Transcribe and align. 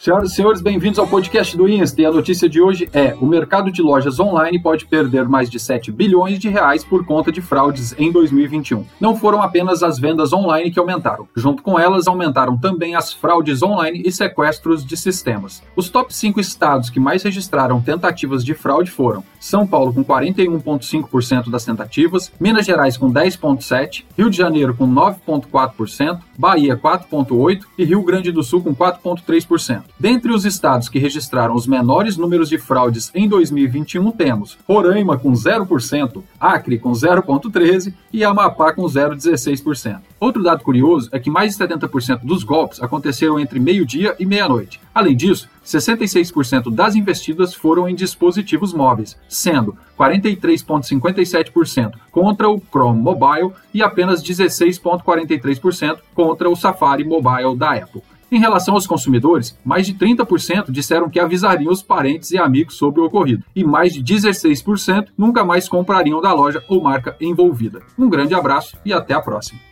Senhoras 0.00 0.32
e 0.32 0.34
senhores, 0.34 0.62
bem-vindos 0.62 0.98
ao 0.98 1.06
podcast 1.06 1.54
do 1.54 1.68
Insta. 1.68 2.00
E 2.00 2.06
a 2.06 2.10
notícia 2.10 2.48
de 2.48 2.58
hoje 2.58 2.88
é: 2.90 3.14
o 3.20 3.26
mercado 3.26 3.70
de 3.70 3.82
lojas 3.82 4.18
online 4.18 4.58
pode 4.58 4.86
perder 4.86 5.28
mais 5.28 5.50
de 5.50 5.60
7 5.60 5.92
bilhões 5.92 6.38
de 6.38 6.48
reais 6.48 6.82
por 6.82 7.04
conta 7.04 7.30
de 7.30 7.42
fraudes 7.42 7.94
em 7.98 8.10
2021. 8.10 8.86
Não 8.98 9.14
foram 9.14 9.42
apenas 9.42 9.82
as 9.82 9.98
vendas 9.98 10.32
online 10.32 10.70
que 10.70 10.78
aumentaram. 10.78 11.28
Junto 11.36 11.62
com 11.62 11.78
elas, 11.78 12.08
aumentaram 12.08 12.56
também 12.56 12.96
as 12.96 13.12
fraudes 13.12 13.62
online 13.62 14.00
e 14.02 14.10
sequestros 14.10 14.86
de 14.86 14.96
sistemas. 14.96 15.62
Os 15.76 15.90
top 15.90 16.14
5 16.14 16.40
estados 16.40 16.88
que 16.88 16.98
mais 16.98 17.22
registraram 17.22 17.82
tentativas 17.82 18.42
de 18.42 18.54
fraude 18.54 18.90
foram 18.90 19.22
São 19.38 19.66
Paulo 19.66 19.92
com 19.92 20.02
41,5% 20.02 21.50
das 21.50 21.66
tentativas, 21.66 22.32
Minas 22.40 22.64
Gerais 22.64 22.96
com 22.96 23.12
10,7%, 23.12 24.04
Rio 24.16 24.30
de 24.30 24.36
Janeiro 24.38 24.74
com 24.74 24.88
9,4%, 24.90 26.20
Bahia 26.38 26.74
4,8% 26.74 27.64
e 27.76 27.84
Rio 27.84 28.02
Grande 28.02 28.32
do 28.32 28.42
Sul 28.42 28.62
com 28.62 28.74
4,3%. 28.74 29.90
Dentre 30.00 30.32
os 30.32 30.46
estados 30.46 30.88
que 30.88 30.98
registraram 30.98 31.54
os 31.54 31.66
menores 31.66 32.16
números 32.16 32.48
de 32.48 32.56
fraudes 32.56 33.12
em 33.14 33.28
2021, 33.28 34.10
temos 34.12 34.56
Roraima 34.66 35.18
com 35.18 35.30
0%, 35.30 36.22
Acre 36.40 36.78
com 36.78 36.92
0,13% 36.92 37.92
e 38.10 38.24
Amapá 38.24 38.72
com 38.72 38.84
0,16%. 38.84 40.00
Outro 40.18 40.42
dado 40.42 40.64
curioso 40.64 41.10
é 41.12 41.18
que 41.18 41.28
mais 41.28 41.54
de 41.54 41.62
70% 41.62 42.20
dos 42.22 42.42
golpes 42.42 42.82
aconteceram 42.82 43.38
entre 43.38 43.60
meio-dia 43.60 44.16
e 44.18 44.24
meia-noite. 44.24 44.80
Além 44.94 45.14
disso, 45.14 45.50
66% 45.62 46.74
das 46.74 46.94
investidas 46.94 47.52
foram 47.52 47.86
em 47.86 47.94
dispositivos 47.94 48.72
móveis, 48.72 49.18
sendo 49.28 49.76
43,57% 49.98 51.92
contra 52.10 52.48
o 52.48 52.58
Chrome 52.58 53.02
Mobile 53.02 53.52
e 53.74 53.82
apenas 53.82 54.22
16,43% 54.22 55.98
contra 56.14 56.48
o 56.48 56.56
Safari 56.56 57.04
Mobile 57.04 57.54
da 57.54 57.74
Apple. 57.74 58.00
Em 58.30 58.38
relação 58.38 58.74
aos 58.74 58.86
consumidores, 58.86 59.58
mais 59.64 59.86
de 59.86 59.94
30% 59.94 60.70
disseram 60.70 61.10
que 61.10 61.18
avisariam 61.18 61.72
os 61.72 61.82
parentes 61.82 62.30
e 62.30 62.38
amigos 62.38 62.76
sobre 62.76 63.00
o 63.00 63.04
ocorrido, 63.04 63.44
e 63.56 63.64
mais 63.64 63.92
de 63.92 64.02
16% 64.02 65.08
nunca 65.18 65.44
mais 65.44 65.68
comprariam 65.68 66.20
da 66.20 66.32
loja 66.32 66.62
ou 66.68 66.80
marca 66.80 67.16
envolvida. 67.20 67.80
Um 67.98 68.08
grande 68.08 68.34
abraço 68.34 68.76
e 68.84 68.92
até 68.92 69.14
a 69.14 69.20
próxima. 69.20 69.69